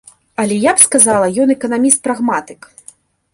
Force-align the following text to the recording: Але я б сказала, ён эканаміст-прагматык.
Але 0.43 0.55
я 0.63 0.71
б 0.77 0.83
сказала, 0.85 1.27
ён 1.43 1.53
эканаміст-прагматык. 1.57 2.61